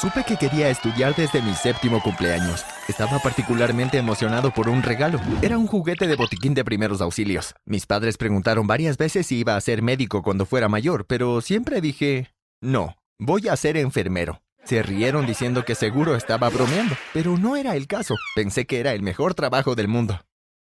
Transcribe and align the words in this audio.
Supe 0.00 0.24
que 0.24 0.38
quería 0.38 0.70
estudiar 0.70 1.14
desde 1.14 1.42
mi 1.42 1.52
séptimo 1.52 2.00
cumpleaños. 2.00 2.64
Estaba 2.88 3.18
particularmente 3.18 3.98
emocionado 3.98 4.50
por 4.50 4.70
un 4.70 4.82
regalo. 4.82 5.20
Era 5.42 5.58
un 5.58 5.66
juguete 5.66 6.06
de 6.06 6.16
botiquín 6.16 6.54
de 6.54 6.64
primeros 6.64 7.02
auxilios. 7.02 7.54
Mis 7.66 7.84
padres 7.84 8.16
preguntaron 8.16 8.66
varias 8.66 8.96
veces 8.96 9.26
si 9.26 9.40
iba 9.40 9.56
a 9.56 9.60
ser 9.60 9.82
médico 9.82 10.22
cuando 10.22 10.46
fuera 10.46 10.70
mayor, 10.70 11.04
pero 11.06 11.42
siempre 11.42 11.82
dije, 11.82 12.32
no, 12.62 12.96
voy 13.18 13.48
a 13.48 13.56
ser 13.56 13.76
enfermero. 13.76 14.40
Se 14.64 14.82
rieron 14.82 15.26
diciendo 15.26 15.66
que 15.66 15.74
seguro 15.74 16.16
estaba 16.16 16.48
bromeando, 16.48 16.96
pero 17.12 17.36
no 17.36 17.56
era 17.56 17.76
el 17.76 17.86
caso. 17.86 18.16
Pensé 18.34 18.64
que 18.64 18.80
era 18.80 18.94
el 18.94 19.02
mejor 19.02 19.34
trabajo 19.34 19.74
del 19.74 19.88
mundo. 19.88 20.18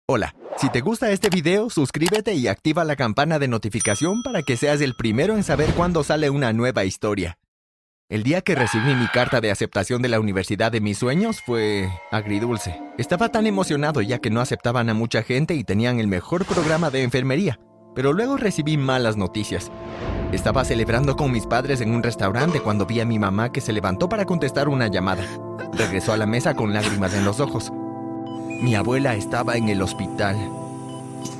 Hola, 0.07 0.33
si 0.57 0.71
te 0.71 0.81
gusta 0.81 1.11
este 1.11 1.29
video, 1.29 1.69
suscríbete 1.69 2.33
y 2.33 2.47
activa 2.47 2.83
la 2.83 2.95
campana 2.95 3.37
de 3.37 3.47
notificación 3.47 4.23
para 4.23 4.41
que 4.41 4.57
seas 4.57 4.81
el 4.81 4.95
primero 4.95 5.35
en 5.35 5.43
saber 5.43 5.71
cuándo 5.75 6.03
sale 6.03 6.31
una 6.31 6.51
nueva 6.51 6.83
historia. 6.83 7.37
El 8.09 8.23
día 8.23 8.41
que 8.41 8.55
recibí 8.55 8.95
mi 8.95 9.05
carta 9.05 9.39
de 9.39 9.51
aceptación 9.51 10.01
de 10.01 10.09
la 10.09 10.19
universidad 10.19 10.71
de 10.71 10.81
mis 10.81 10.97
sueños 10.97 11.41
fue 11.45 11.87
agridulce. 12.09 12.81
Estaba 12.97 13.29
tan 13.29 13.45
emocionado 13.45 14.01
ya 14.01 14.17
que 14.17 14.31
no 14.31 14.41
aceptaban 14.41 14.89
a 14.89 14.95
mucha 14.95 15.21
gente 15.21 15.53
y 15.53 15.63
tenían 15.63 15.99
el 15.99 16.07
mejor 16.07 16.43
programa 16.43 16.89
de 16.89 17.03
enfermería, 17.03 17.59
pero 17.93 18.11
luego 18.11 18.35
recibí 18.35 18.77
malas 18.77 19.15
noticias. 19.15 19.71
Estaba 20.31 20.65
celebrando 20.65 21.15
con 21.15 21.31
mis 21.31 21.45
padres 21.45 21.81
en 21.81 21.91
un 21.91 22.01
restaurante 22.01 22.61
cuando 22.61 22.87
vi 22.87 22.99
a 22.99 23.05
mi 23.05 23.19
mamá 23.19 23.51
que 23.51 23.61
se 23.61 23.73
levantó 23.73 24.09
para 24.09 24.25
contestar 24.25 24.69
una 24.69 24.87
llamada. 24.87 25.23
Regresó 25.73 26.11
a 26.11 26.17
la 26.17 26.25
mesa 26.25 26.55
con 26.55 26.73
lágrimas 26.73 27.13
en 27.13 27.25
los 27.25 27.39
ojos. 27.39 27.71
Mi 28.59 28.73
abuela 28.73 29.13
estaba 29.13 29.55
en 29.55 29.69
el 29.69 29.83
hospital. 29.83 30.35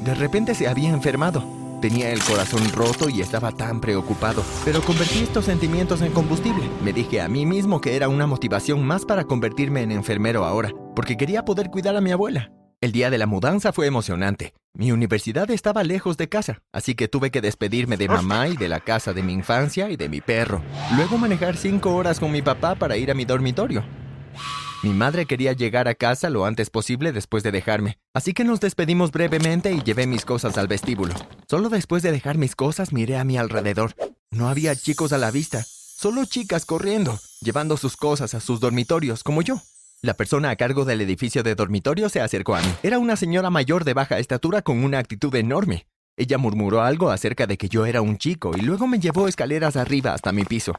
De 0.03 0.13
repente 0.13 0.53
se 0.53 0.67
había 0.67 0.89
enfermado. 0.89 1.58
Tenía 1.81 2.11
el 2.11 2.21
corazón 2.21 2.69
roto 2.73 3.07
y 3.09 3.21
estaba 3.21 3.53
tan 3.53 3.79
preocupado, 3.79 4.43
pero 4.65 4.81
convertí 4.81 5.19
estos 5.19 5.45
sentimientos 5.45 6.01
en 6.01 6.11
combustible. 6.11 6.63
Me 6.83 6.91
dije 6.91 7.21
a 7.21 7.29
mí 7.29 7.45
mismo 7.45 7.79
que 7.79 7.95
era 7.95 8.09
una 8.09 8.27
motivación 8.27 8.85
más 8.85 9.05
para 9.05 9.23
convertirme 9.23 9.81
en 9.81 9.91
enfermero 9.91 10.43
ahora, 10.43 10.73
porque 10.95 11.15
quería 11.15 11.45
poder 11.45 11.69
cuidar 11.69 11.95
a 11.95 12.01
mi 12.01 12.11
abuela. 12.11 12.51
El 12.81 12.91
día 12.91 13.09
de 13.09 13.17
la 13.17 13.27
mudanza 13.27 13.73
fue 13.73 13.87
emocionante. 13.87 14.53
Mi 14.73 14.91
universidad 14.91 15.49
estaba 15.51 15.83
lejos 15.83 16.15
de 16.17 16.29
casa, 16.29 16.61
así 16.71 16.95
que 16.95 17.07
tuve 17.07 17.31
que 17.31 17.41
despedirme 17.41 17.97
de 17.97 18.07
mamá 18.07 18.47
y 18.47 18.55
de 18.55 18.69
la 18.69 18.79
casa 18.79 19.13
de 19.13 19.23
mi 19.23 19.33
infancia 19.33 19.89
y 19.89 19.97
de 19.97 20.07
mi 20.07 20.21
perro. 20.21 20.61
Luego 20.95 21.17
manejar 21.17 21.57
cinco 21.57 21.95
horas 21.95 22.19
con 22.19 22.31
mi 22.31 22.41
papá 22.41 22.75
para 22.75 22.95
ir 22.95 23.11
a 23.11 23.13
mi 23.15 23.25
dormitorio. 23.25 23.83
Mi 24.81 24.91
madre 24.91 25.25
quería 25.25 25.51
llegar 25.51 25.89
a 25.89 25.95
casa 25.95 26.29
lo 26.29 26.45
antes 26.45 26.69
posible 26.69 27.11
después 27.11 27.43
de 27.43 27.51
dejarme, 27.51 27.97
así 28.13 28.33
que 28.33 28.45
nos 28.45 28.61
despedimos 28.61 29.11
brevemente 29.11 29.73
y 29.73 29.83
llevé 29.83 30.07
mis 30.07 30.23
cosas 30.23 30.57
al 30.57 30.69
vestíbulo. 30.69 31.13
Solo 31.49 31.67
después 31.67 32.01
de 32.01 32.13
dejar 32.13 32.37
mis 32.37 32.55
cosas 32.55 32.93
miré 32.93 33.17
a 33.17 33.25
mi 33.25 33.37
alrededor. 33.37 33.93
No 34.31 34.47
había 34.47 34.73
chicos 34.77 35.11
a 35.11 35.17
la 35.17 35.31
vista, 35.31 35.65
solo 35.65 36.23
chicas 36.23 36.65
corriendo, 36.65 37.19
llevando 37.41 37.75
sus 37.75 37.97
cosas 37.97 38.33
a 38.33 38.39
sus 38.39 38.61
dormitorios, 38.61 39.21
como 39.21 39.41
yo. 39.41 39.61
La 40.01 40.13
persona 40.13 40.49
a 40.49 40.55
cargo 40.55 40.85
del 40.85 41.01
edificio 41.01 41.43
de 41.43 41.55
dormitorio 41.55 42.07
se 42.07 42.21
acercó 42.21 42.55
a 42.55 42.61
mí. 42.61 42.73
Era 42.81 42.99
una 42.99 43.17
señora 43.17 43.49
mayor 43.49 43.83
de 43.83 43.93
baja 43.93 44.17
estatura 44.17 44.61
con 44.61 44.81
una 44.85 44.99
actitud 44.99 45.35
enorme. 45.35 45.87
Ella 46.15 46.37
murmuró 46.37 46.83
algo 46.83 47.11
acerca 47.11 47.47
de 47.47 47.57
que 47.57 47.67
yo 47.67 47.85
era 47.85 48.01
un 48.01 48.17
chico 48.17 48.53
y 48.55 48.61
luego 48.61 48.87
me 48.87 48.99
llevó 48.99 49.27
escaleras 49.27 49.75
arriba 49.75 50.13
hasta 50.13 50.31
mi 50.31 50.45
piso. 50.45 50.71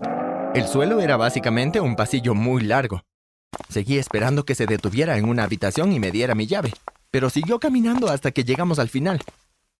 El 0.54 0.66
suelo 0.66 1.02
era 1.02 1.18
básicamente 1.18 1.80
un 1.80 1.96
pasillo 1.96 2.34
muy 2.34 2.62
largo, 2.62 3.02
Seguí 3.68 3.98
esperando 3.98 4.44
que 4.44 4.54
se 4.54 4.66
detuviera 4.66 5.16
en 5.18 5.28
una 5.28 5.44
habitación 5.44 5.92
y 5.92 6.00
me 6.00 6.10
diera 6.10 6.34
mi 6.34 6.46
llave, 6.46 6.72
pero 7.10 7.30
siguió 7.30 7.60
caminando 7.60 8.08
hasta 8.08 8.30
que 8.30 8.44
llegamos 8.44 8.78
al 8.78 8.88
final. 8.88 9.20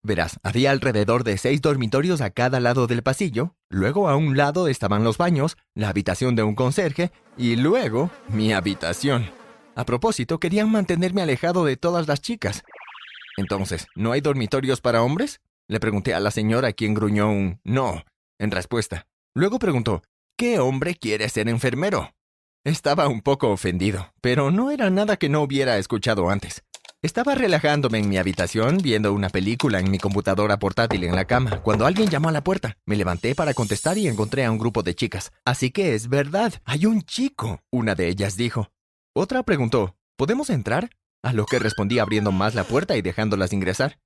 Verás, 0.03 0.41
había 0.43 0.71
alrededor 0.71 1.25
de 1.25 1.37
seis 1.37 1.61
dormitorios 1.61 2.21
a 2.23 2.31
cada 2.31 2.59
lado 2.59 2.87
del 2.87 3.03
pasillo, 3.03 3.55
luego 3.69 4.09
a 4.09 4.17
un 4.17 4.37
lado 4.37 4.67
estaban 4.67 5.05
los 5.05 5.19
baños, 5.19 5.59
la 5.75 5.91
habitación 5.91 6.37
de 6.37 6.43
un 6.43 6.55
conserje 6.55 7.13
y 7.37 7.57
luego 7.57 8.11
mi 8.29 8.53
habitación. 8.53 9.31
A 9.75 9.85
propósito, 9.85 10.41
querían 10.41 10.71
mantenerme 10.71 11.23
alejado 11.23 11.65
de 11.65 11.77
todas 11.77 12.09
las 12.09 12.21
chicas. 12.23 12.65
Entonces, 13.37 13.89
¿no 13.95 14.13
hay 14.13 14.21
dormitorios 14.21 14.81
para 14.81 15.03
hombres? 15.03 15.41
Le 15.69 15.81
pregunté 15.81 16.15
a 16.15 16.21
la 16.21 16.31
señora 16.31 16.73
quien 16.73 16.95
gruñó 16.95 17.31
un 17.31 17.61
no 17.63 18.05
en 18.39 18.51
respuesta. 18.51 19.07
Luego 19.35 19.59
preguntó, 19.59 20.03
¿qué 20.37 20.59
hombre 20.59 20.95
quiere 20.97 21.29
ser 21.29 21.49
enfermero? 21.49 22.13
Estaba 22.65 23.09
un 23.09 23.23
poco 23.23 23.49
ofendido, 23.49 24.13
pero 24.21 24.51
no 24.51 24.71
era 24.71 24.91
nada 24.91 25.17
que 25.17 25.31
no 25.31 25.41
hubiera 25.41 25.79
escuchado 25.79 26.29
antes. 26.29 26.63
Estaba 27.01 27.35
relajándome 27.35 28.01
en 28.01 28.11
mi 28.11 28.19
habitación 28.19 28.77
viendo 28.83 29.15
una 29.15 29.31
película 29.31 29.81
en 29.81 29.91
mi 29.91 29.97
computadora 29.97 30.59
portátil 30.59 31.05
en 31.05 31.15
la 31.15 31.25
cama 31.25 31.63
cuando 31.63 31.87
alguien 31.87 32.11
llamó 32.11 32.29
a 32.29 32.33
la 32.33 32.45
puerta. 32.45 32.77
Me 32.85 32.97
levanté 32.97 33.35
para 33.35 33.55
contestar 33.55 33.97
y 33.97 34.09
encontré 34.09 34.45
a 34.45 34.51
un 34.51 34.59
grupo 34.59 34.83
de 34.83 34.95
chicas. 34.95 35.33
Así 35.47 35.71
que 35.71 35.95
es 35.95 36.11
verdad, 36.11 36.53
hay 36.67 36.85
un 36.85 37.01
chico, 37.01 37.63
una 37.71 37.95
de 37.95 38.09
ellas 38.09 38.37
dijo. 38.37 38.71
Otra 39.15 39.43
preguntó, 39.43 39.97
¿podemos 40.19 40.51
entrar? 40.51 40.91
A 41.23 41.33
lo 41.33 41.47
que 41.47 41.61
respondí 41.61 41.99
abriendo 41.99 42.31
más 42.31 42.55
la 42.55 42.65
puerta 42.65 42.95
y 42.95 43.01
dejándolas 43.01 43.55
ingresar. 43.55 43.99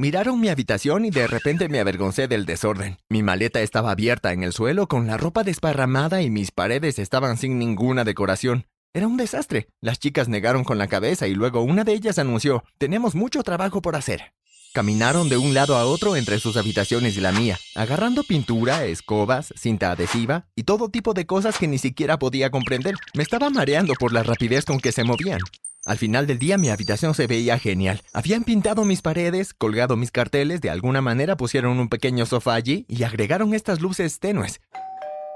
Miraron 0.00 0.38
mi 0.38 0.48
habitación 0.48 1.04
y 1.06 1.10
de 1.10 1.26
repente 1.26 1.68
me 1.68 1.80
avergoncé 1.80 2.28
del 2.28 2.46
desorden. 2.46 2.98
Mi 3.08 3.24
maleta 3.24 3.62
estaba 3.62 3.90
abierta 3.90 4.32
en 4.32 4.44
el 4.44 4.52
suelo 4.52 4.86
con 4.86 5.08
la 5.08 5.16
ropa 5.16 5.42
desparramada 5.42 6.22
y 6.22 6.30
mis 6.30 6.52
paredes 6.52 7.00
estaban 7.00 7.36
sin 7.36 7.58
ninguna 7.58 8.04
decoración. 8.04 8.66
Era 8.94 9.08
un 9.08 9.16
desastre. 9.16 9.66
Las 9.80 9.98
chicas 9.98 10.28
negaron 10.28 10.62
con 10.62 10.78
la 10.78 10.86
cabeza 10.86 11.26
y 11.26 11.34
luego 11.34 11.62
una 11.62 11.82
de 11.82 11.94
ellas 11.94 12.20
anunció, 12.20 12.62
tenemos 12.78 13.16
mucho 13.16 13.42
trabajo 13.42 13.82
por 13.82 13.96
hacer. 13.96 14.34
Caminaron 14.72 15.28
de 15.28 15.36
un 15.36 15.52
lado 15.52 15.76
a 15.76 15.84
otro 15.84 16.14
entre 16.14 16.38
sus 16.38 16.56
habitaciones 16.56 17.16
y 17.16 17.20
la 17.20 17.32
mía, 17.32 17.58
agarrando 17.74 18.22
pintura, 18.22 18.84
escobas, 18.84 19.52
cinta 19.56 19.90
adhesiva 19.90 20.46
y 20.54 20.62
todo 20.62 20.90
tipo 20.90 21.12
de 21.12 21.26
cosas 21.26 21.58
que 21.58 21.66
ni 21.66 21.78
siquiera 21.78 22.20
podía 22.20 22.52
comprender. 22.52 22.94
Me 23.14 23.24
estaba 23.24 23.50
mareando 23.50 23.94
por 23.94 24.12
la 24.12 24.22
rapidez 24.22 24.64
con 24.64 24.78
que 24.78 24.92
se 24.92 25.02
movían. 25.02 25.40
Al 25.88 25.96
final 25.96 26.26
del 26.26 26.38
día 26.38 26.58
mi 26.58 26.68
habitación 26.68 27.14
se 27.14 27.26
veía 27.26 27.58
genial. 27.58 28.02
Habían 28.12 28.44
pintado 28.44 28.84
mis 28.84 29.00
paredes, 29.00 29.54
colgado 29.54 29.96
mis 29.96 30.10
carteles, 30.10 30.60
de 30.60 30.68
alguna 30.68 31.00
manera 31.00 31.38
pusieron 31.38 31.80
un 31.80 31.88
pequeño 31.88 32.26
sofá 32.26 32.52
allí 32.52 32.84
y 32.88 33.04
agregaron 33.04 33.54
estas 33.54 33.80
luces 33.80 34.20
tenues. 34.20 34.60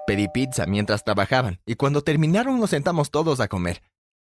Pedí 0.07 0.29
pizza 0.29 0.67
mientras 0.67 1.05
trabajaban 1.05 1.59
y 1.65 1.77
cuando 1.77 2.03
terminaron 2.03 2.61
nos 2.61 2.69
sentamos 2.69 3.11
todos 3.11 3.41
a 3.41 3.49
comer. 3.49 3.83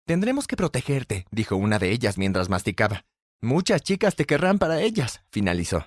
Tendremos 0.06 0.46
que 0.46 0.56
protegerte, 0.56 1.26
dijo 1.32 1.56
una 1.56 1.80
de 1.80 1.90
ellas 1.90 2.16
mientras 2.16 2.48
masticaba. 2.48 3.04
Muchas 3.42 3.82
chicas 3.82 4.14
te 4.14 4.24
querrán 4.24 4.60
para 4.60 4.82
ellas, 4.82 5.24
finalizó. 5.32 5.84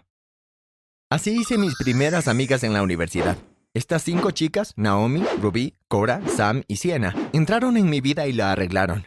Así 1.10 1.40
hice 1.40 1.58
mis 1.58 1.76
primeras 1.76 2.28
amigas 2.28 2.66
en 2.66 2.74
la 2.74 2.82
universidad. 2.84 3.38
Estas 3.74 4.04
cinco 4.04 4.32
chicas, 4.32 4.74
Naomi, 4.76 5.24
Ruby, 5.42 5.76
Cora, 5.88 6.22
Sam 6.28 6.64
y 6.68 6.76
Siena, 6.76 7.16
entraron 7.32 7.78
en 7.78 7.90
mi 7.90 8.02
vida 8.02 8.28
y 8.28 8.34
la 8.34 8.52
arreglaron. 8.52 9.06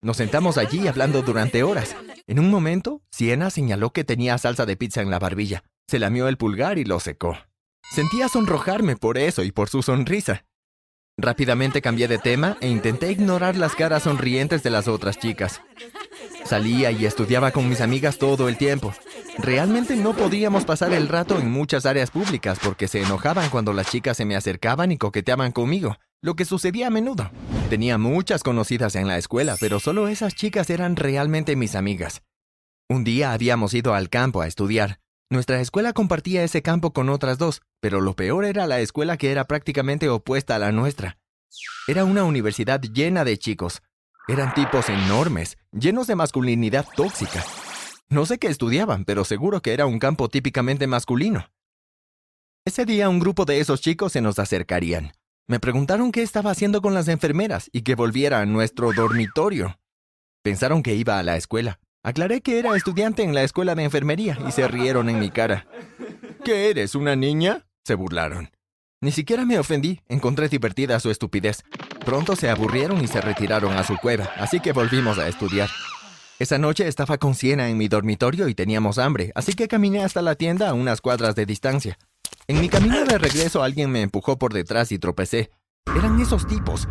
Nos 0.00 0.16
sentamos 0.16 0.58
allí 0.58 0.86
hablando 0.86 1.22
durante 1.22 1.64
horas. 1.64 1.96
En 2.28 2.38
un 2.38 2.50
momento, 2.50 3.02
Siena 3.10 3.50
señaló 3.50 3.90
que 3.92 4.04
tenía 4.04 4.38
salsa 4.38 4.64
de 4.64 4.76
pizza 4.76 5.02
en 5.02 5.10
la 5.10 5.18
barbilla. 5.18 5.64
Se 5.88 5.98
lamió 5.98 6.28
el 6.28 6.36
pulgar 6.36 6.78
y 6.78 6.84
lo 6.84 7.00
secó. 7.00 7.36
Sentía 7.90 8.28
sonrojarme 8.28 8.96
por 8.96 9.18
eso 9.18 9.42
y 9.42 9.50
por 9.50 9.68
su 9.68 9.82
sonrisa. 9.82 10.44
Rápidamente 11.16 11.82
cambié 11.82 12.06
de 12.06 12.18
tema 12.18 12.56
e 12.60 12.68
intenté 12.68 13.10
ignorar 13.10 13.56
las 13.56 13.74
caras 13.74 14.04
sonrientes 14.04 14.62
de 14.62 14.70
las 14.70 14.86
otras 14.86 15.18
chicas. 15.18 15.62
Salía 16.44 16.92
y 16.92 17.04
estudiaba 17.04 17.50
con 17.50 17.68
mis 17.68 17.80
amigas 17.80 18.18
todo 18.18 18.48
el 18.48 18.56
tiempo. 18.56 18.94
Realmente 19.38 19.96
no 19.96 20.14
podíamos 20.14 20.64
pasar 20.64 20.92
el 20.92 21.08
rato 21.08 21.38
en 21.38 21.50
muchas 21.50 21.86
áreas 21.86 22.10
públicas 22.10 22.58
porque 22.62 22.88
se 22.88 23.02
enojaban 23.02 23.50
cuando 23.50 23.72
las 23.72 23.90
chicas 23.90 24.16
se 24.16 24.24
me 24.24 24.36
acercaban 24.36 24.90
y 24.92 24.98
coqueteaban 24.98 25.52
conmigo 25.52 25.96
lo 26.20 26.34
que 26.34 26.44
sucedía 26.44 26.88
a 26.88 26.90
menudo. 26.90 27.30
Tenía 27.70 27.98
muchas 27.98 28.42
conocidas 28.42 28.96
en 28.96 29.06
la 29.06 29.18
escuela, 29.18 29.56
pero 29.60 29.78
solo 29.78 30.08
esas 30.08 30.34
chicas 30.34 30.68
eran 30.70 30.96
realmente 30.96 31.54
mis 31.54 31.76
amigas. 31.76 32.22
Un 32.88 33.04
día 33.04 33.32
habíamos 33.32 33.74
ido 33.74 33.94
al 33.94 34.08
campo 34.08 34.40
a 34.40 34.46
estudiar. 34.46 34.98
Nuestra 35.30 35.60
escuela 35.60 35.92
compartía 35.92 36.42
ese 36.42 36.62
campo 36.62 36.92
con 36.92 37.08
otras 37.08 37.38
dos, 37.38 37.60
pero 37.80 38.00
lo 38.00 38.14
peor 38.14 38.46
era 38.46 38.66
la 38.66 38.80
escuela 38.80 39.16
que 39.16 39.30
era 39.30 39.44
prácticamente 39.44 40.08
opuesta 40.08 40.56
a 40.56 40.58
la 40.58 40.72
nuestra. 40.72 41.18
Era 41.86 42.04
una 42.04 42.24
universidad 42.24 42.80
llena 42.80 43.24
de 43.24 43.38
chicos. 43.38 43.82
Eran 44.26 44.54
tipos 44.54 44.88
enormes, 44.88 45.56
llenos 45.72 46.06
de 46.06 46.16
masculinidad 46.16 46.86
tóxica. 46.96 47.44
No 48.10 48.24
sé 48.24 48.38
qué 48.38 48.46
estudiaban, 48.46 49.04
pero 49.04 49.24
seguro 49.24 49.60
que 49.60 49.74
era 49.74 49.84
un 49.84 49.98
campo 49.98 50.30
típicamente 50.30 50.86
masculino. 50.86 51.50
Ese 52.64 52.86
día 52.86 53.10
un 53.10 53.18
grupo 53.18 53.44
de 53.44 53.60
esos 53.60 53.82
chicos 53.82 54.12
se 54.12 54.22
nos 54.22 54.38
acercarían. 54.38 55.12
Me 55.46 55.60
preguntaron 55.60 56.10
qué 56.10 56.22
estaba 56.22 56.50
haciendo 56.50 56.80
con 56.80 56.94
las 56.94 57.08
enfermeras 57.08 57.68
y 57.70 57.82
que 57.82 57.94
volviera 57.94 58.40
a 58.40 58.46
nuestro 58.46 58.92
dormitorio. 58.92 59.78
Pensaron 60.42 60.82
que 60.82 60.94
iba 60.94 61.18
a 61.18 61.22
la 61.22 61.36
escuela. 61.36 61.80
Aclaré 62.02 62.40
que 62.40 62.58
era 62.58 62.74
estudiante 62.76 63.22
en 63.22 63.34
la 63.34 63.42
escuela 63.42 63.74
de 63.74 63.84
enfermería 63.84 64.38
y 64.46 64.52
se 64.52 64.66
rieron 64.68 65.10
en 65.10 65.18
mi 65.18 65.30
cara. 65.30 65.66
¿Qué 66.44 66.70
eres, 66.70 66.94
una 66.94 67.14
niña? 67.14 67.66
se 67.84 67.94
burlaron. 67.94 68.50
Ni 69.00 69.12
siquiera 69.12 69.44
me 69.44 69.58
ofendí, 69.58 70.00
encontré 70.08 70.48
divertida 70.48 70.98
su 71.00 71.10
estupidez. 71.10 71.62
Pronto 72.04 72.36
se 72.36 72.48
aburrieron 72.48 73.02
y 73.02 73.06
se 73.06 73.20
retiraron 73.20 73.72
a 73.74 73.84
su 73.84 73.96
cueva, 73.96 74.30
así 74.36 74.60
que 74.60 74.72
volvimos 74.72 75.18
a 75.18 75.28
estudiar. 75.28 75.68
Esa 76.38 76.56
noche 76.56 76.86
estaba 76.86 77.18
con 77.18 77.34
Siena 77.34 77.68
en 77.68 77.76
mi 77.76 77.88
dormitorio 77.88 78.46
y 78.46 78.54
teníamos 78.54 78.98
hambre, 78.98 79.32
así 79.34 79.54
que 79.54 79.66
caminé 79.66 80.04
hasta 80.04 80.22
la 80.22 80.36
tienda 80.36 80.68
a 80.68 80.74
unas 80.74 81.00
cuadras 81.00 81.34
de 81.34 81.46
distancia. 81.46 81.98
En 82.46 82.60
mi 82.60 82.68
camino 82.68 83.04
de 83.04 83.18
regreso 83.18 83.64
alguien 83.64 83.90
me 83.90 84.02
empujó 84.02 84.38
por 84.38 84.52
detrás 84.52 84.92
y 84.92 85.00
tropecé. 85.00 85.50
Eran 85.96 86.20
esos 86.20 86.46
tipos. 86.46 86.86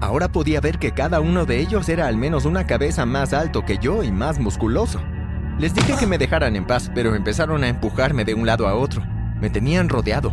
Ahora 0.00 0.30
podía 0.30 0.60
ver 0.60 0.78
que 0.78 0.92
cada 0.92 1.18
uno 1.18 1.46
de 1.46 1.58
ellos 1.58 1.88
era 1.88 2.06
al 2.06 2.16
menos 2.16 2.44
una 2.44 2.64
cabeza 2.64 3.04
más 3.04 3.32
alto 3.32 3.64
que 3.64 3.78
yo 3.78 4.04
y 4.04 4.12
más 4.12 4.38
musculoso. 4.38 5.02
Les 5.58 5.74
dije 5.74 5.96
que 5.98 6.06
me 6.06 6.18
dejaran 6.18 6.54
en 6.54 6.64
paz, 6.64 6.88
pero 6.94 7.16
empezaron 7.16 7.64
a 7.64 7.68
empujarme 7.68 8.24
de 8.24 8.34
un 8.34 8.46
lado 8.46 8.68
a 8.68 8.76
otro. 8.76 9.02
Me 9.40 9.50
tenían 9.50 9.88
rodeado. 9.88 10.32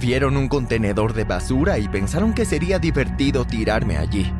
Vieron 0.00 0.36
un 0.36 0.48
contenedor 0.48 1.12
de 1.14 1.22
basura 1.22 1.78
y 1.78 1.86
pensaron 1.86 2.34
que 2.34 2.46
sería 2.46 2.80
divertido 2.80 3.44
tirarme 3.44 3.96
allí. 3.96 4.32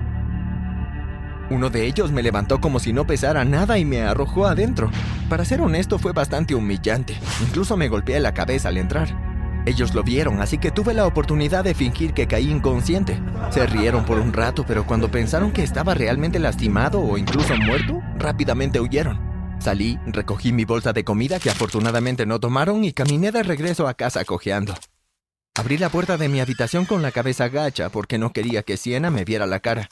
Uno 1.50 1.68
de 1.68 1.86
ellos 1.86 2.12
me 2.12 2.22
levantó 2.22 2.60
como 2.60 2.78
si 2.78 2.92
no 2.92 3.08
pesara 3.08 3.44
nada 3.44 3.76
y 3.76 3.84
me 3.84 4.02
arrojó 4.02 4.46
adentro. 4.46 4.88
Para 5.28 5.44
ser 5.44 5.60
honesto 5.60 5.98
fue 5.98 6.12
bastante 6.12 6.54
humillante. 6.54 7.18
Incluso 7.42 7.76
me 7.76 7.88
golpeé 7.88 8.20
la 8.20 8.32
cabeza 8.32 8.68
al 8.68 8.76
entrar. 8.76 9.30
Ellos 9.66 9.92
lo 9.92 10.04
vieron, 10.04 10.40
así 10.40 10.58
que 10.58 10.70
tuve 10.70 10.94
la 10.94 11.06
oportunidad 11.06 11.64
de 11.64 11.74
fingir 11.74 12.14
que 12.14 12.28
caí 12.28 12.48
inconsciente. 12.48 13.20
Se 13.50 13.66
rieron 13.66 14.04
por 14.04 14.18
un 14.18 14.32
rato, 14.32 14.64
pero 14.64 14.86
cuando 14.86 15.10
pensaron 15.10 15.50
que 15.52 15.64
estaba 15.64 15.92
realmente 15.94 16.38
lastimado 16.38 17.00
o 17.00 17.18
incluso 17.18 17.54
muerto, 17.56 18.00
rápidamente 18.16 18.80
huyeron. 18.80 19.18
Salí, 19.58 19.98
recogí 20.06 20.52
mi 20.52 20.64
bolsa 20.64 20.92
de 20.92 21.04
comida 21.04 21.38
que 21.40 21.50
afortunadamente 21.50 22.24
no 22.26 22.40
tomaron 22.40 22.84
y 22.84 22.92
caminé 22.92 23.32
de 23.32 23.42
regreso 23.42 23.88
a 23.88 23.94
casa 23.94 24.24
cojeando. 24.24 24.74
Abrí 25.56 25.76
la 25.76 25.90
puerta 25.90 26.16
de 26.16 26.28
mi 26.28 26.40
habitación 26.40 26.86
con 26.86 27.02
la 27.02 27.10
cabeza 27.10 27.48
gacha 27.48 27.90
porque 27.90 28.18
no 28.18 28.32
quería 28.32 28.62
que 28.62 28.76
Siena 28.76 29.10
me 29.10 29.24
viera 29.24 29.46
la 29.46 29.60
cara. 29.60 29.90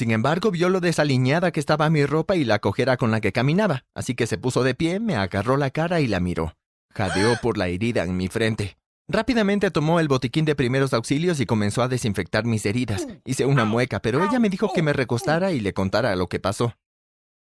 Sin 0.00 0.12
embargo, 0.12 0.50
vio 0.50 0.70
lo 0.70 0.80
desaliñada 0.80 1.50
que 1.50 1.60
estaba 1.60 1.90
mi 1.90 2.06
ropa 2.06 2.34
y 2.34 2.46
la 2.46 2.58
cojera 2.58 2.96
con 2.96 3.10
la 3.10 3.20
que 3.20 3.32
caminaba, 3.32 3.84
así 3.94 4.14
que 4.14 4.26
se 4.26 4.38
puso 4.38 4.62
de 4.62 4.74
pie, 4.74 4.98
me 4.98 5.14
agarró 5.14 5.58
la 5.58 5.68
cara 5.68 6.00
y 6.00 6.06
la 6.06 6.20
miró. 6.20 6.56
Jadeó 6.94 7.36
por 7.42 7.58
la 7.58 7.68
herida 7.68 8.04
en 8.04 8.16
mi 8.16 8.28
frente. 8.28 8.78
Rápidamente 9.08 9.70
tomó 9.70 10.00
el 10.00 10.08
botiquín 10.08 10.46
de 10.46 10.54
primeros 10.54 10.94
auxilios 10.94 11.38
y 11.38 11.44
comenzó 11.44 11.82
a 11.82 11.88
desinfectar 11.88 12.46
mis 12.46 12.64
heridas. 12.64 13.06
Hice 13.26 13.44
una 13.44 13.66
mueca, 13.66 14.00
pero 14.00 14.24
ella 14.24 14.38
me 14.38 14.48
dijo 14.48 14.72
que 14.72 14.80
me 14.80 14.94
recostara 14.94 15.52
y 15.52 15.60
le 15.60 15.74
contara 15.74 16.16
lo 16.16 16.30
que 16.30 16.40
pasó. 16.40 16.74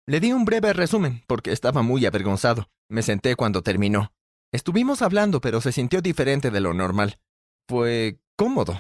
Le 0.06 0.20
di 0.20 0.32
un 0.32 0.46
breve 0.46 0.74
resumen, 0.74 1.24
porque 1.26 1.52
estaba 1.52 1.82
muy 1.82 2.06
avergonzado. 2.06 2.70
Me 2.88 3.02
senté 3.02 3.36
cuando 3.36 3.64
terminó. 3.64 4.14
Estuvimos 4.52 5.02
hablando, 5.02 5.42
pero 5.42 5.60
se 5.60 5.72
sintió 5.72 6.04
diferente 6.04 6.52
de 6.52 6.60
lo 6.60 6.76
normal. 6.76 7.18
Fue 7.68 8.20
cómodo. 8.36 8.80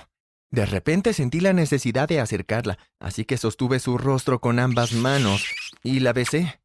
De 0.53 0.67
repente 0.67 1.13
sentí 1.13 1.39
la 1.39 1.51
necesidad 1.51 2.07
de 2.07 2.19
acercarla, 2.19 2.77
así 2.99 3.25
que 3.25 3.37
sostuve 3.37 3.79
su 3.79 3.97
rostro 3.97 4.39
con 4.39 4.59
ambas 4.59 4.93
manos 4.93 5.43
y 5.81 5.99
la 5.99 6.13
besé. 6.13 6.61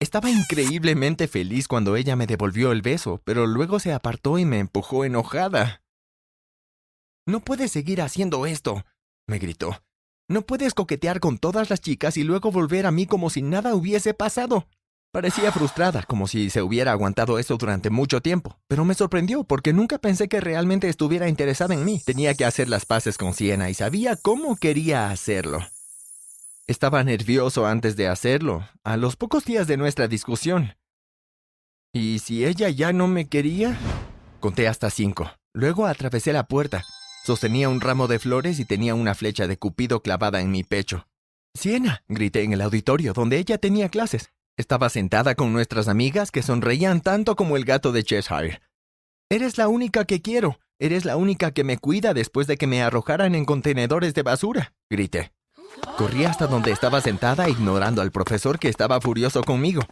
Estaba 0.00 0.28
increíblemente 0.28 1.28
feliz 1.28 1.68
cuando 1.68 1.94
ella 1.94 2.16
me 2.16 2.26
devolvió 2.26 2.72
el 2.72 2.82
beso, 2.82 3.22
pero 3.24 3.46
luego 3.46 3.78
se 3.78 3.92
apartó 3.92 4.38
y 4.38 4.44
me 4.44 4.58
empujó 4.58 5.04
enojada. 5.04 5.84
No 7.24 7.38
puedes 7.38 7.70
seguir 7.70 8.02
haciendo 8.02 8.44
esto, 8.44 8.84
me 9.28 9.38
gritó. 9.38 9.84
No 10.28 10.42
puedes 10.42 10.74
coquetear 10.74 11.20
con 11.20 11.38
todas 11.38 11.70
las 11.70 11.80
chicas 11.80 12.16
y 12.16 12.24
luego 12.24 12.50
volver 12.50 12.86
a 12.86 12.90
mí 12.90 13.06
como 13.06 13.30
si 13.30 13.40
nada 13.40 13.76
hubiese 13.76 14.14
pasado. 14.14 14.66
Parecía 15.12 15.52
frustrada, 15.52 16.04
como 16.04 16.26
si 16.26 16.48
se 16.48 16.62
hubiera 16.62 16.92
aguantado 16.92 17.38
eso 17.38 17.58
durante 17.58 17.90
mucho 17.90 18.22
tiempo, 18.22 18.56
pero 18.66 18.86
me 18.86 18.94
sorprendió 18.94 19.44
porque 19.44 19.74
nunca 19.74 19.98
pensé 19.98 20.26
que 20.26 20.40
realmente 20.40 20.88
estuviera 20.88 21.28
interesada 21.28 21.74
en 21.74 21.84
mí. 21.84 22.00
Tenía 22.02 22.32
que 22.32 22.46
hacer 22.46 22.70
las 22.70 22.86
paces 22.86 23.18
con 23.18 23.34
Siena 23.34 23.68
y 23.68 23.74
sabía 23.74 24.16
cómo 24.16 24.56
quería 24.56 25.10
hacerlo. 25.10 25.60
Estaba 26.66 27.04
nervioso 27.04 27.66
antes 27.66 27.94
de 27.94 28.08
hacerlo, 28.08 28.66
a 28.84 28.96
los 28.96 29.16
pocos 29.16 29.44
días 29.44 29.66
de 29.66 29.76
nuestra 29.76 30.08
discusión. 30.08 30.76
¿Y 31.92 32.20
si 32.20 32.46
ella 32.46 32.70
ya 32.70 32.94
no 32.94 33.06
me 33.06 33.28
quería? 33.28 33.78
Conté 34.40 34.66
hasta 34.66 34.88
cinco. 34.88 35.30
Luego 35.52 35.84
atravesé 35.84 36.32
la 36.32 36.44
puerta. 36.44 36.84
Sostenía 37.26 37.68
un 37.68 37.82
ramo 37.82 38.08
de 38.08 38.18
flores 38.18 38.58
y 38.58 38.64
tenía 38.64 38.94
una 38.94 39.14
flecha 39.14 39.46
de 39.46 39.58
Cupido 39.58 40.00
clavada 40.00 40.40
en 40.40 40.50
mi 40.50 40.64
pecho. 40.64 41.06
Siena, 41.52 42.02
grité 42.08 42.44
en 42.44 42.54
el 42.54 42.62
auditorio 42.62 43.12
donde 43.12 43.36
ella 43.36 43.58
tenía 43.58 43.90
clases. 43.90 44.32
Estaba 44.58 44.90
sentada 44.90 45.34
con 45.34 45.52
nuestras 45.52 45.88
amigas 45.88 46.30
que 46.30 46.42
sonreían 46.42 47.00
tanto 47.00 47.36
como 47.36 47.56
el 47.56 47.64
gato 47.64 47.90
de 47.90 48.04
Cheshire. 48.04 48.60
Eres 49.30 49.56
la 49.56 49.68
única 49.68 50.04
que 50.04 50.20
quiero. 50.20 50.58
Eres 50.78 51.04
la 51.04 51.16
única 51.16 51.52
que 51.52 51.64
me 51.64 51.78
cuida 51.78 52.12
después 52.12 52.46
de 52.46 52.56
que 52.56 52.66
me 52.66 52.82
arrojaran 52.82 53.34
en 53.34 53.44
contenedores 53.44 54.14
de 54.14 54.22
basura, 54.22 54.74
grité. 54.90 55.32
Corrí 55.96 56.24
hasta 56.24 56.46
donde 56.46 56.70
estaba 56.70 57.00
sentada 57.00 57.48
ignorando 57.48 58.02
al 58.02 58.10
profesor 58.10 58.58
que 58.58 58.68
estaba 58.68 59.00
furioso 59.00 59.42
conmigo. 59.42 59.82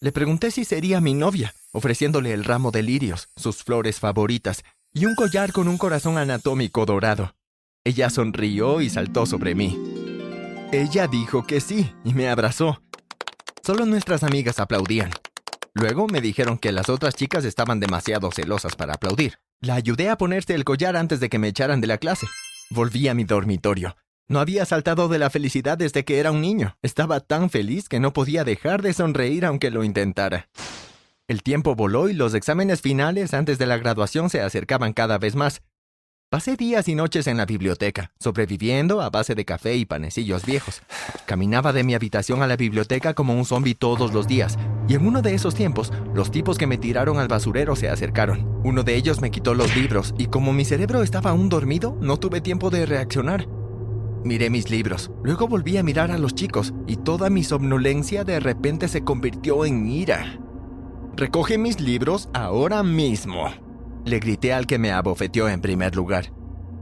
Le 0.00 0.10
pregunté 0.10 0.50
si 0.50 0.64
sería 0.64 1.00
mi 1.00 1.14
novia, 1.14 1.54
ofreciéndole 1.72 2.32
el 2.32 2.44
ramo 2.44 2.70
de 2.70 2.82
lirios, 2.82 3.28
sus 3.36 3.62
flores 3.62 4.00
favoritas, 4.00 4.64
y 4.92 5.06
un 5.06 5.14
collar 5.14 5.52
con 5.52 5.68
un 5.68 5.78
corazón 5.78 6.18
anatómico 6.18 6.86
dorado. 6.86 7.34
Ella 7.84 8.10
sonrió 8.10 8.80
y 8.80 8.90
saltó 8.90 9.26
sobre 9.26 9.54
mí. 9.54 9.78
Ella 10.72 11.06
dijo 11.06 11.46
que 11.46 11.60
sí 11.60 11.92
y 12.04 12.14
me 12.14 12.28
abrazó. 12.28 12.80
Solo 13.68 13.84
nuestras 13.84 14.22
amigas 14.22 14.60
aplaudían. 14.60 15.10
Luego 15.74 16.06
me 16.06 16.22
dijeron 16.22 16.56
que 16.56 16.72
las 16.72 16.88
otras 16.88 17.14
chicas 17.14 17.44
estaban 17.44 17.80
demasiado 17.80 18.30
celosas 18.32 18.74
para 18.76 18.94
aplaudir. 18.94 19.40
La 19.60 19.74
ayudé 19.74 20.08
a 20.08 20.16
ponerse 20.16 20.54
el 20.54 20.64
collar 20.64 20.96
antes 20.96 21.20
de 21.20 21.28
que 21.28 21.38
me 21.38 21.48
echaran 21.48 21.82
de 21.82 21.86
la 21.86 21.98
clase. 21.98 22.26
Volví 22.70 23.08
a 23.08 23.14
mi 23.14 23.24
dormitorio. 23.24 23.94
No 24.26 24.40
había 24.40 24.64
saltado 24.64 25.08
de 25.08 25.18
la 25.18 25.28
felicidad 25.28 25.76
desde 25.76 26.06
que 26.06 26.18
era 26.18 26.32
un 26.32 26.40
niño. 26.40 26.78
Estaba 26.80 27.20
tan 27.20 27.50
feliz 27.50 27.90
que 27.90 28.00
no 28.00 28.14
podía 28.14 28.42
dejar 28.42 28.80
de 28.80 28.94
sonreír 28.94 29.44
aunque 29.44 29.70
lo 29.70 29.84
intentara. 29.84 30.48
El 31.26 31.42
tiempo 31.42 31.74
voló 31.74 32.08
y 32.08 32.14
los 32.14 32.32
exámenes 32.32 32.80
finales 32.80 33.34
antes 33.34 33.58
de 33.58 33.66
la 33.66 33.76
graduación 33.76 34.30
se 34.30 34.40
acercaban 34.40 34.94
cada 34.94 35.18
vez 35.18 35.36
más. 35.36 35.60
Pasé 36.30 36.56
días 36.56 36.86
y 36.88 36.94
noches 36.94 37.26
en 37.26 37.38
la 37.38 37.46
biblioteca, 37.46 38.12
sobreviviendo 38.18 39.00
a 39.00 39.08
base 39.08 39.34
de 39.34 39.46
café 39.46 39.76
y 39.76 39.86
panecillos 39.86 40.44
viejos. 40.44 40.82
Caminaba 41.24 41.72
de 41.72 41.84
mi 41.84 41.94
habitación 41.94 42.42
a 42.42 42.46
la 42.46 42.56
biblioteca 42.56 43.14
como 43.14 43.32
un 43.32 43.46
zombi 43.46 43.74
todos 43.74 44.12
los 44.12 44.28
días, 44.28 44.58
y 44.86 44.94
en 44.94 45.06
uno 45.06 45.22
de 45.22 45.32
esos 45.32 45.54
tiempos, 45.54 45.90
los 46.12 46.30
tipos 46.30 46.58
que 46.58 46.66
me 46.66 46.76
tiraron 46.76 47.18
al 47.18 47.28
basurero 47.28 47.76
se 47.76 47.88
acercaron. 47.88 48.60
Uno 48.62 48.82
de 48.82 48.96
ellos 48.96 49.22
me 49.22 49.30
quitó 49.30 49.54
los 49.54 49.74
libros, 49.74 50.14
y 50.18 50.26
como 50.26 50.52
mi 50.52 50.66
cerebro 50.66 51.02
estaba 51.02 51.30
aún 51.30 51.48
dormido, 51.48 51.96
no 52.02 52.18
tuve 52.18 52.42
tiempo 52.42 52.68
de 52.68 52.84
reaccionar. 52.84 53.48
Miré 54.22 54.50
mis 54.50 54.68
libros, 54.68 55.10
luego 55.24 55.48
volví 55.48 55.78
a 55.78 55.82
mirar 55.82 56.10
a 56.10 56.18
los 56.18 56.34
chicos 56.34 56.74
y 56.86 56.96
toda 56.96 57.30
mi 57.30 57.42
somnolencia 57.42 58.24
de 58.24 58.38
repente 58.38 58.88
se 58.88 59.02
convirtió 59.02 59.64
en 59.64 59.88
ira. 59.88 60.38
Recoge 61.16 61.56
mis 61.56 61.80
libros 61.80 62.28
ahora 62.34 62.82
mismo. 62.82 63.67
Le 64.08 64.20
grité 64.20 64.54
al 64.54 64.66
que 64.66 64.78
me 64.78 64.90
abofeteó 64.90 65.50
en 65.50 65.60
primer 65.60 65.94
lugar. 65.94 66.32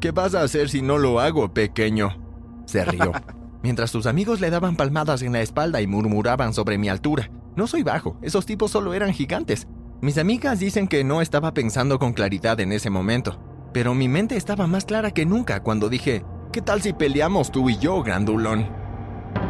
¿Qué 0.00 0.12
vas 0.12 0.36
a 0.36 0.42
hacer 0.42 0.68
si 0.68 0.80
no 0.80 0.96
lo 0.96 1.18
hago, 1.18 1.52
pequeño? 1.52 2.62
Se 2.66 2.84
rió, 2.84 3.10
mientras 3.64 3.90
sus 3.90 4.06
amigos 4.06 4.40
le 4.40 4.48
daban 4.48 4.76
palmadas 4.76 5.22
en 5.22 5.32
la 5.32 5.40
espalda 5.40 5.80
y 5.80 5.88
murmuraban 5.88 6.54
sobre 6.54 6.78
mi 6.78 6.88
altura. 6.88 7.28
No 7.56 7.66
soy 7.66 7.82
bajo, 7.82 8.16
esos 8.22 8.46
tipos 8.46 8.70
solo 8.70 8.94
eran 8.94 9.12
gigantes. 9.12 9.66
Mis 10.00 10.18
amigas 10.18 10.60
dicen 10.60 10.86
que 10.86 11.02
no 11.02 11.20
estaba 11.20 11.52
pensando 11.52 11.98
con 11.98 12.12
claridad 12.12 12.60
en 12.60 12.70
ese 12.70 12.90
momento, 12.90 13.40
pero 13.72 13.92
mi 13.92 14.06
mente 14.06 14.36
estaba 14.36 14.68
más 14.68 14.84
clara 14.84 15.10
que 15.10 15.26
nunca 15.26 15.64
cuando 15.64 15.88
dije, 15.88 16.22
¿Qué 16.52 16.62
tal 16.62 16.80
si 16.80 16.92
peleamos 16.92 17.50
tú 17.50 17.68
y 17.68 17.76
yo, 17.76 18.04
grandulón? 18.04 18.68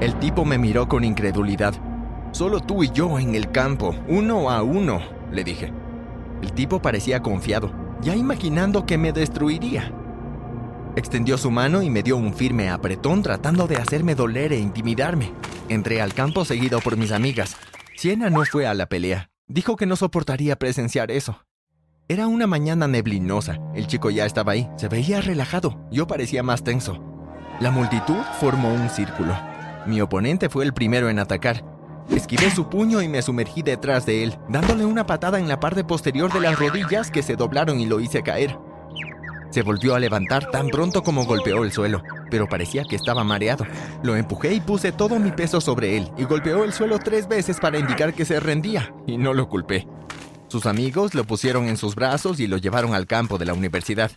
El 0.01 0.19
tipo 0.19 0.47
me 0.47 0.57
miró 0.57 0.89
con 0.89 1.05
incredulidad. 1.05 1.75
Solo 2.33 2.61
tú 2.61 2.83
y 2.83 2.91
yo 2.91 3.19
en 3.19 3.35
el 3.35 3.53
campo, 3.53 3.95
uno 4.09 4.51
a 4.51 4.63
uno, 4.63 5.01
le 5.31 5.45
dije. 5.45 5.73
El 6.43 6.53
tipo 6.53 6.81
parecía 6.81 7.23
confiado, 7.23 7.73
ya 8.01 8.15
imaginando 8.15 8.87
que 8.87 8.99
me 8.99 9.13
destruiría. 9.13 9.93
Extendió 10.97 11.37
su 11.37 11.51
mano 11.51 11.83
y 11.83 11.91
me 11.91 12.03
dio 12.03 12.17
un 12.17 12.33
firme 12.33 12.71
apretón 12.71 13.23
tratando 13.23 13.67
de 13.67 13.77
hacerme 13.77 14.15
doler 14.15 14.53
e 14.53 14.59
intimidarme. 14.59 15.33
Entré 15.69 16.01
al 16.01 16.15
campo 16.15 16.45
seguido 16.45 16.81
por 16.81 16.97
mis 16.97 17.13
amigas. 17.13 17.57
Siena 17.97 18.31
no 18.31 18.45
fue 18.45 18.67
a 18.67 18.75
la 18.75 18.87
pelea. 18.87 19.31
Dijo 19.47 19.77
que 19.77 19.87
no 19.87 19.97
soportaría 19.97 20.57
presenciar 20.57 21.11
eso. 21.11 21.45
Era 22.09 22.29
una 22.29 22.47
mañana 22.47 22.87
neblinosa. 22.87 23.59
El 23.75 23.89
chico 23.89 24.11
ya 24.11 24.27
estaba 24.27 24.53
ahí. 24.53 24.71
Se 24.77 24.89
veía 24.89 25.21
relajado. 25.21 25.87
Yo 25.91 26.07
parecía 26.07 26.43
más 26.43 26.65
tenso. 26.65 27.03
La 27.61 27.71
multitud 27.71 28.23
formó 28.41 28.73
un 28.73 28.89
círculo. 28.89 29.37
Mi 29.87 30.01
oponente 30.01 30.49
fue 30.49 30.65
el 30.65 30.73
primero 30.73 31.09
en 31.11 31.19
atacar. 31.19 31.65
Esquivé 32.11 32.51
su 32.51 32.69
puño 32.69 33.03
y 33.03 33.09
me 33.09 33.23
sumergí 33.23 33.63
detrás 33.63 34.07
de 34.07 34.25
él, 34.25 34.39
dándole 34.49 34.85
una 34.85 35.07
patada 35.07 35.39
en 35.39 35.49
la 35.49 35.61
parte 35.61 35.85
posterior 35.85 36.33
de 36.33 36.41
las 36.41 36.59
rodillas 36.59 37.11
que 37.11 37.23
se 37.23 37.37
doblaron 37.37 37.81
y 37.81 37.87
lo 37.87 38.01
hice 38.01 38.23
caer. 38.23 38.57
Se 39.51 39.63
volvió 39.63 39.95
a 39.95 39.99
levantar 39.99 40.51
tan 40.51 40.69
pronto 40.69 41.03
como 41.03 41.25
golpeó 41.25 41.65
el 41.65 41.73
suelo, 41.73 42.03
pero 42.31 42.49
parecía 42.49 42.85
que 42.85 42.97
estaba 42.97 43.25
mareado. 43.25 43.65
Lo 44.03 44.17
empujé 44.17 44.55
y 44.55 44.61
puse 44.61 44.93
todo 44.93 45.19
mi 45.19 45.31
peso 45.33 45.61
sobre 45.61 45.97
él 45.97 46.11
y 46.17 46.25
golpeó 46.25 46.65
el 46.65 46.73
suelo 46.73 46.99
tres 46.99 47.27
veces 47.27 47.59
para 47.59 47.79
indicar 47.79 48.15
que 48.15 48.25
se 48.25 48.39
rendía, 48.39 48.93
y 49.07 49.17
no 49.17 49.35
lo 49.35 49.49
culpé. 49.49 49.87
Sus 50.49 50.67
amigos 50.67 51.15
lo 51.15 51.25
pusieron 51.25 51.69
en 51.69 51.77
sus 51.77 51.95
brazos 51.95 52.39
y 52.39 52.47
lo 52.47 52.57
llevaron 52.57 52.95
al 52.95 53.07
campo 53.07 53.39
de 53.39 53.47
la 53.47 53.55
universidad. 53.55 54.11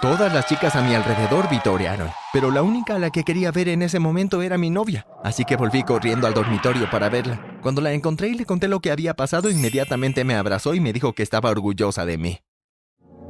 Todas 0.00 0.32
las 0.32 0.46
chicas 0.46 0.74
a 0.76 0.82
mi 0.82 0.94
alrededor 0.94 1.48
vitorearon, 1.50 2.08
pero 2.32 2.50
la 2.50 2.62
única 2.62 2.94
a 2.94 2.98
la 2.98 3.10
que 3.10 3.24
quería 3.24 3.50
ver 3.50 3.68
en 3.68 3.82
ese 3.82 3.98
momento 3.98 4.42
era 4.42 4.56
mi 4.56 4.70
novia, 4.70 5.06
así 5.24 5.44
que 5.44 5.56
volví 5.56 5.82
corriendo 5.82 6.26
al 6.26 6.34
dormitorio 6.34 6.88
para 6.90 7.08
verla. 7.08 7.58
Cuando 7.60 7.80
la 7.80 7.92
encontré 7.92 8.28
y 8.28 8.34
le 8.34 8.46
conté 8.46 8.68
lo 8.68 8.80
que 8.80 8.92
había 8.92 9.14
pasado, 9.14 9.50
inmediatamente 9.50 10.24
me 10.24 10.34
abrazó 10.34 10.74
y 10.74 10.80
me 10.80 10.92
dijo 10.92 11.12
que 11.12 11.22
estaba 11.22 11.50
orgullosa 11.50 12.06
de 12.06 12.18
mí. 12.18 12.40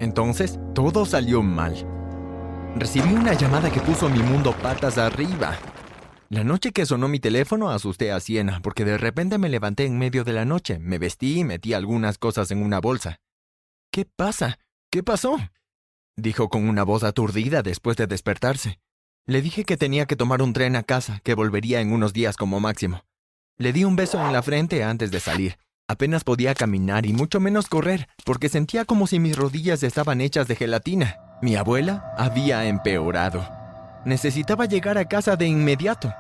Entonces, 0.00 0.58
todo 0.74 1.06
salió 1.06 1.42
mal. 1.42 1.86
Recibí 2.76 3.12
una 3.12 3.34
llamada 3.34 3.70
que 3.70 3.80
puso 3.80 4.08
mi 4.08 4.20
mundo 4.20 4.54
patas 4.62 4.98
arriba. 4.98 5.58
La 6.28 6.44
noche 6.44 6.70
que 6.70 6.86
sonó 6.86 7.08
mi 7.08 7.18
teléfono 7.18 7.70
asusté 7.70 8.12
a 8.12 8.20
Siena 8.20 8.60
porque 8.62 8.84
de 8.84 8.96
repente 8.98 9.38
me 9.38 9.48
levanté 9.48 9.86
en 9.86 9.98
medio 9.98 10.24
de 10.24 10.32
la 10.32 10.44
noche, 10.44 10.78
me 10.78 10.98
vestí 10.98 11.40
y 11.40 11.44
metí 11.44 11.74
algunas 11.74 12.18
cosas 12.18 12.50
en 12.50 12.62
una 12.62 12.80
bolsa. 12.80 13.18
¿Qué 13.90 14.04
pasa? 14.04 14.58
¿Qué 14.90 15.02
pasó? 15.02 15.36
dijo 16.16 16.48
con 16.48 16.68
una 16.68 16.84
voz 16.84 17.02
aturdida 17.02 17.62
después 17.62 17.96
de 17.96 18.06
despertarse. 18.06 18.78
Le 19.26 19.42
dije 19.42 19.64
que 19.64 19.76
tenía 19.76 20.06
que 20.06 20.16
tomar 20.16 20.42
un 20.42 20.52
tren 20.52 20.76
a 20.76 20.82
casa, 20.82 21.20
que 21.22 21.34
volvería 21.34 21.80
en 21.80 21.92
unos 21.92 22.12
días 22.12 22.36
como 22.36 22.58
máximo. 22.58 23.04
Le 23.58 23.72
di 23.72 23.84
un 23.84 23.94
beso 23.94 24.24
en 24.24 24.32
la 24.32 24.42
frente 24.42 24.82
antes 24.82 25.10
de 25.10 25.20
salir. 25.20 25.58
Apenas 25.86 26.24
podía 26.24 26.54
caminar 26.54 27.04
y 27.04 27.12
mucho 27.12 27.40
menos 27.40 27.66
correr, 27.66 28.08
porque 28.24 28.48
sentía 28.48 28.84
como 28.84 29.06
si 29.06 29.18
mis 29.18 29.36
rodillas 29.36 29.82
estaban 29.82 30.20
hechas 30.20 30.48
de 30.48 30.56
gelatina. 30.56 31.16
Mi 31.42 31.56
abuela 31.56 32.14
había 32.16 32.64
empeorado. 32.66 33.46
Necesitaba 34.04 34.66
llegar 34.66 34.98
a 34.98 35.06
casa 35.06 35.36
de 35.36 35.46
inmediato. 35.46 36.12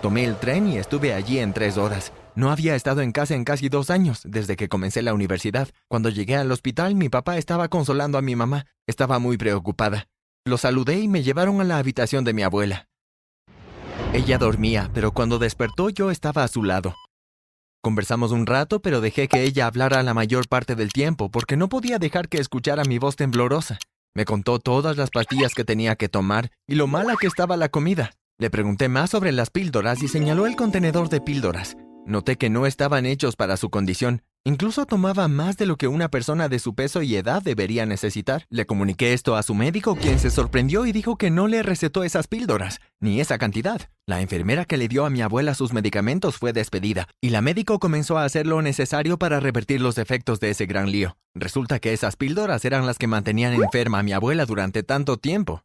Tomé 0.00 0.24
el 0.24 0.36
tren 0.36 0.68
y 0.68 0.78
estuve 0.78 1.12
allí 1.12 1.38
en 1.38 1.52
tres 1.52 1.76
horas. 1.76 2.12
No 2.34 2.50
había 2.50 2.74
estado 2.74 3.00
en 3.00 3.12
casa 3.12 3.34
en 3.34 3.44
casi 3.44 3.68
dos 3.68 3.90
años, 3.90 4.22
desde 4.24 4.56
que 4.56 4.68
comencé 4.68 5.02
la 5.02 5.14
universidad. 5.14 5.68
Cuando 5.88 6.08
llegué 6.08 6.36
al 6.36 6.52
hospital, 6.52 6.94
mi 6.94 7.08
papá 7.08 7.36
estaba 7.36 7.68
consolando 7.68 8.18
a 8.18 8.22
mi 8.22 8.36
mamá. 8.36 8.66
Estaba 8.86 9.18
muy 9.18 9.36
preocupada. 9.36 10.08
Lo 10.46 10.58
saludé 10.58 11.00
y 11.00 11.08
me 11.08 11.24
llevaron 11.24 11.60
a 11.60 11.64
la 11.64 11.78
habitación 11.78 12.22
de 12.22 12.32
mi 12.32 12.44
abuela. 12.44 12.86
Ella 14.12 14.38
dormía, 14.38 14.88
pero 14.94 15.10
cuando 15.10 15.40
despertó 15.40 15.90
yo 15.90 16.12
estaba 16.12 16.44
a 16.44 16.48
su 16.48 16.62
lado. 16.62 16.94
Conversamos 17.82 18.30
un 18.30 18.46
rato, 18.46 18.80
pero 18.80 19.00
dejé 19.00 19.26
que 19.26 19.42
ella 19.42 19.66
hablara 19.66 20.04
la 20.04 20.14
mayor 20.14 20.46
parte 20.46 20.76
del 20.76 20.92
tiempo, 20.92 21.32
porque 21.32 21.56
no 21.56 21.68
podía 21.68 21.98
dejar 21.98 22.28
que 22.28 22.38
escuchara 22.38 22.84
mi 22.84 22.98
voz 22.98 23.16
temblorosa. 23.16 23.80
Me 24.14 24.24
contó 24.24 24.60
todas 24.60 24.96
las 24.96 25.10
pastillas 25.10 25.52
que 25.52 25.64
tenía 25.64 25.96
que 25.96 26.08
tomar 26.08 26.52
y 26.68 26.76
lo 26.76 26.86
mala 26.86 27.16
que 27.20 27.26
estaba 27.26 27.56
la 27.56 27.68
comida. 27.68 28.12
Le 28.38 28.48
pregunté 28.48 28.88
más 28.88 29.10
sobre 29.10 29.32
las 29.32 29.50
píldoras 29.50 30.00
y 30.04 30.06
señaló 30.06 30.46
el 30.46 30.54
contenedor 30.54 31.08
de 31.08 31.20
píldoras. 31.20 31.76
Noté 32.06 32.36
que 32.36 32.50
no 32.50 32.66
estaban 32.66 33.04
hechos 33.04 33.34
para 33.34 33.56
su 33.56 33.68
condición. 33.68 34.22
Incluso 34.46 34.86
tomaba 34.86 35.26
más 35.26 35.56
de 35.56 35.66
lo 35.66 35.74
que 35.74 35.88
una 35.88 36.08
persona 36.08 36.48
de 36.48 36.60
su 36.60 36.76
peso 36.76 37.02
y 37.02 37.16
edad 37.16 37.42
debería 37.42 37.84
necesitar. 37.84 38.46
Le 38.48 38.64
comuniqué 38.64 39.12
esto 39.12 39.34
a 39.34 39.42
su 39.42 39.56
médico, 39.56 39.96
quien 39.96 40.20
se 40.20 40.30
sorprendió 40.30 40.86
y 40.86 40.92
dijo 40.92 41.16
que 41.16 41.32
no 41.32 41.48
le 41.48 41.64
recetó 41.64 42.04
esas 42.04 42.28
píldoras, 42.28 42.80
ni 43.00 43.20
esa 43.20 43.38
cantidad. 43.38 43.90
La 44.06 44.20
enfermera 44.20 44.64
que 44.64 44.76
le 44.76 44.86
dio 44.86 45.04
a 45.04 45.10
mi 45.10 45.20
abuela 45.20 45.56
sus 45.56 45.72
medicamentos 45.72 46.36
fue 46.36 46.52
despedida, 46.52 47.08
y 47.20 47.30
la 47.30 47.42
médico 47.42 47.80
comenzó 47.80 48.18
a 48.18 48.24
hacer 48.24 48.46
lo 48.46 48.62
necesario 48.62 49.18
para 49.18 49.40
revertir 49.40 49.80
los 49.80 49.98
efectos 49.98 50.38
de 50.38 50.50
ese 50.50 50.66
gran 50.66 50.92
lío. 50.92 51.16
Resulta 51.34 51.80
que 51.80 51.92
esas 51.92 52.14
píldoras 52.14 52.64
eran 52.64 52.86
las 52.86 52.98
que 52.98 53.08
mantenían 53.08 53.52
enferma 53.52 53.98
a 53.98 54.04
mi 54.04 54.12
abuela 54.12 54.46
durante 54.46 54.84
tanto 54.84 55.16
tiempo. 55.16 55.64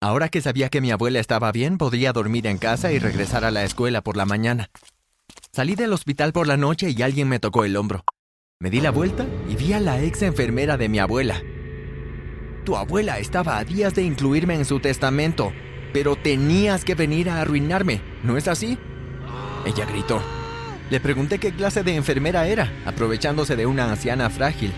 Ahora 0.00 0.30
que 0.30 0.40
sabía 0.40 0.70
que 0.70 0.80
mi 0.80 0.90
abuela 0.90 1.20
estaba 1.20 1.52
bien, 1.52 1.76
podría 1.76 2.14
dormir 2.14 2.46
en 2.46 2.56
casa 2.56 2.92
y 2.92 2.98
regresar 2.98 3.44
a 3.44 3.50
la 3.50 3.64
escuela 3.64 4.00
por 4.00 4.16
la 4.16 4.24
mañana. 4.24 4.70
Salí 5.54 5.74
del 5.74 5.92
hospital 5.92 6.32
por 6.32 6.46
la 6.46 6.56
noche 6.56 6.94
y 6.96 7.02
alguien 7.02 7.28
me 7.28 7.38
tocó 7.38 7.66
el 7.66 7.76
hombro. 7.76 8.02
Me 8.62 8.70
di 8.70 8.80
la 8.80 8.92
vuelta 8.92 9.26
y 9.48 9.56
vi 9.56 9.72
a 9.72 9.80
la 9.80 10.00
ex 10.00 10.22
enfermera 10.22 10.76
de 10.76 10.88
mi 10.88 11.00
abuela. 11.00 11.42
Tu 12.62 12.76
abuela 12.76 13.18
estaba 13.18 13.58
a 13.58 13.64
días 13.64 13.92
de 13.96 14.04
incluirme 14.04 14.54
en 14.54 14.64
su 14.64 14.78
testamento, 14.78 15.52
pero 15.92 16.14
tenías 16.14 16.84
que 16.84 16.94
venir 16.94 17.28
a 17.28 17.40
arruinarme, 17.40 18.02
¿no 18.22 18.36
es 18.36 18.46
así? 18.46 18.78
Ella 19.66 19.84
gritó. 19.84 20.22
Le 20.90 21.00
pregunté 21.00 21.40
qué 21.40 21.50
clase 21.50 21.82
de 21.82 21.96
enfermera 21.96 22.46
era, 22.46 22.72
aprovechándose 22.86 23.56
de 23.56 23.66
una 23.66 23.90
anciana 23.90 24.30
frágil. 24.30 24.72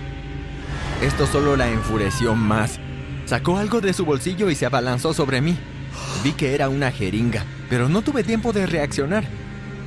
Esto 1.03 1.27
solo 1.27 1.55
la 1.55 1.69
enfureció 1.69 2.35
más. 2.35 2.81
Sacó 3.27 3.59
algo 3.59 3.83
de 3.83 3.93
su 3.93 4.07
bolsillo 4.07 4.49
y 4.49 4.55
se 4.55 4.65
abalanzó 4.65 5.13
sobre 5.13 5.43
mí. 5.43 5.59
Vi 6.23 6.33
que 6.33 6.55
era 6.55 6.71
una 6.71 6.91
jeringa, 6.91 7.45
pero 7.69 7.91
no 7.91 8.01
tuve 8.01 8.25
tiempo 8.25 8.55
de 8.55 8.65
reaccionar. 8.65 9.44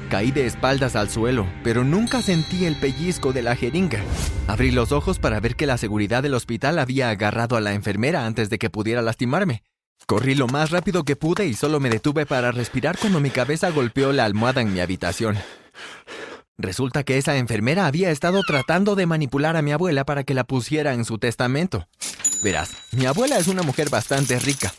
Caí 0.10 0.32
de 0.32 0.46
espaldas 0.46 0.96
al 0.96 1.10
suelo, 1.10 1.46
pero 1.66 1.84
nunca 1.84 2.22
sentí 2.22 2.64
el 2.64 2.78
pellizco 2.78 3.34
de 3.34 3.42
la 3.42 3.58
jeringa. 3.58 4.02
Abrí 4.48 4.72
los 4.72 4.94
ojos 4.94 5.20
para 5.20 5.42
ver 5.42 5.58
que 5.58 5.66
la 5.66 5.78
seguridad 5.78 6.24
del 6.24 6.34
hospital 6.34 6.80
había 6.80 7.10
agarrado 7.10 7.58
a 7.58 7.62
la 7.62 7.74
enfermera 7.74 8.26
antes 8.26 8.50
de 8.50 8.58
que 8.58 8.70
pudiera 8.70 9.02
lastimarme. 9.02 9.64
Corrí 10.06 10.36
lo 10.36 10.48
más 10.48 10.72
rápido 10.72 11.04
que 11.04 11.18
pude 11.18 11.46
y 11.46 11.54
solo 11.54 11.82
me 11.82 11.90
detuve 11.90 12.26
para 12.26 12.54
respirar 12.54 12.98
cuando 12.98 13.20
mi 13.20 13.32
cabeza 13.32 13.70
golpeó 13.70 14.14
la 14.14 14.24
almohada 14.24 14.62
en 14.62 14.74
mi 14.74 14.80
habitación. 14.80 15.38
Resulta 16.58 17.04
que 17.04 17.18
esa 17.18 17.36
enfermera 17.36 17.86
había 17.86 18.10
estado 18.10 18.42
tratando 18.48 18.96
de 18.96 19.06
manipular 19.06 19.58
a 19.58 19.62
mi 19.62 19.74
abuela 19.74 20.06
para 20.06 20.24
que 20.24 20.34
la 20.34 20.46
pusiera 20.46 20.94
en 20.94 21.04
su 21.04 21.18
testamento. 21.18 21.90
Verás, 22.44 22.72
mi 22.94 23.06
abuela 23.06 23.38
es 23.38 23.48
una 23.48 23.62
mujer 23.62 23.90
bastante 23.90 24.40
rica. 24.40 24.74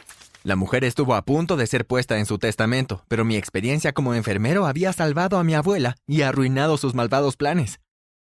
La 0.45 0.57
mujer 0.57 0.85
estuvo 0.85 1.15
a 1.15 1.23
punto 1.23 1.57
de 1.57 1.67
ser 1.67 1.87
puesta 1.87 2.19
en 2.19 2.27
su 2.27 2.39
testamento, 2.39 3.05
pero 3.09 3.25
mi 3.25 3.37
experiencia 3.37 3.93
como 3.93 4.15
enfermero 4.15 4.67
había 4.67 4.93
salvado 4.93 5.39
a 5.39 5.45
mi 5.45 5.55
abuela 5.55 5.97
y 6.07 6.23
arruinado 6.23 6.77
sus 6.77 6.95
malvados 6.95 7.37
planes. 7.37 7.81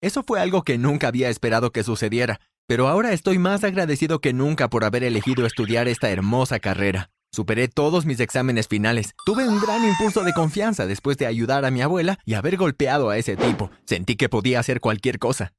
Eso 0.00 0.22
fue 0.22 0.40
algo 0.40 0.62
que 0.62 0.78
nunca 0.78 1.08
había 1.08 1.30
esperado 1.30 1.72
que 1.72 1.82
sucediera, 1.82 2.40
pero 2.68 2.88
ahora 2.88 3.12
estoy 3.12 3.38
más 3.38 3.64
agradecido 3.64 4.20
que 4.20 4.32
nunca 4.32 4.68
por 4.68 4.84
haber 4.84 5.04
elegido 5.04 5.46
estudiar 5.46 5.88
esta 5.88 6.10
hermosa 6.10 6.60
carrera. 6.60 7.10
Superé 7.32 7.68
todos 7.68 8.06
mis 8.06 8.20
exámenes 8.20 8.68
finales. 8.68 9.14
Tuve 9.24 9.48
un 9.48 9.60
gran 9.60 9.84
impulso 9.84 10.22
de 10.22 10.32
confianza 10.32 10.86
después 10.86 11.18
de 11.18 11.26
ayudar 11.26 11.64
a 11.64 11.70
mi 11.70 11.82
abuela 11.82 12.18
y 12.24 12.34
haber 12.34 12.56
golpeado 12.56 13.10
a 13.10 13.18
ese 13.18 13.36
tipo. 13.36 13.70
Sentí 13.84 14.16
que 14.16 14.28
podía 14.28 14.60
hacer 14.60 14.80
cualquier 14.80 15.18
cosa. 15.18 15.52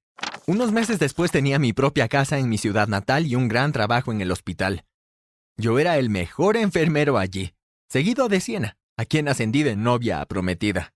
Unos 0.47 0.71
meses 0.71 0.97
después 0.97 1.29
tenía 1.29 1.59
mi 1.59 1.73
propia 1.73 2.07
casa 2.07 2.39
en 2.39 2.49
mi 2.49 2.57
ciudad 2.57 2.87
natal 2.87 3.27
y 3.27 3.35
un 3.35 3.47
gran 3.47 3.73
trabajo 3.73 4.11
en 4.11 4.21
el 4.21 4.31
hospital. 4.31 4.85
Yo 5.59 5.79
era 5.79 5.97
el 5.97 6.11
mejor 6.11 6.55
enfermero 6.55 7.17
allí, 7.17 7.55
seguido 7.89 8.29
de 8.29 8.41
Siena, 8.41 8.77
a 8.95 9.05
quien 9.05 9.27
ascendí 9.27 9.63
de 9.63 9.75
novia 9.75 10.23
prometida. 10.27 10.93